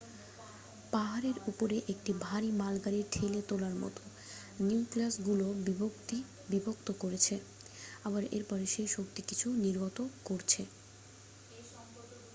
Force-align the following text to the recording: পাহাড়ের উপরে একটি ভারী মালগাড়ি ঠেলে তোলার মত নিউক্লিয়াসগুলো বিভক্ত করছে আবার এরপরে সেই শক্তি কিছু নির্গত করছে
পাহাড়ের 0.93 1.37
উপরে 1.47 1.77
একটি 1.93 2.11
ভারী 2.21 2.49
মালগাড়ি 2.59 3.01
ঠেলে 3.11 3.41
তোলার 3.49 3.75
মত 3.81 3.95
নিউক্লিয়াসগুলো 4.61 5.45
বিভক্ত 6.49 6.87
করছে 7.01 7.35
আবার 8.03 8.23
এরপরে 8.37 8.65
সেই 8.73 8.89
শক্তি 8.95 9.21
কিছু 9.29 9.47
নির্গত 9.63 9.97
করছে 10.25 10.61